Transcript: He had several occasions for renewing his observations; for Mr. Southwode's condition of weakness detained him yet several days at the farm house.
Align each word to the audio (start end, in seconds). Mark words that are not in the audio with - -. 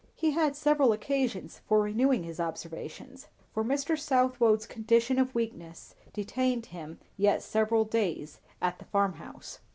He 0.15 0.31
had 0.31 0.55
several 0.55 0.93
occasions 0.93 1.61
for 1.67 1.79
renewing 1.83 2.23
his 2.23 2.39
observations; 2.39 3.27
for 3.53 3.63
Mr. 3.63 3.95
Southwode's 3.95 4.65
condition 4.65 5.19
of 5.19 5.35
weakness 5.35 5.93
detained 6.11 6.65
him 6.73 6.97
yet 7.17 7.43
several 7.43 7.85
days 7.85 8.39
at 8.63 8.79
the 8.79 8.85
farm 8.85 9.13
house. 9.21 9.59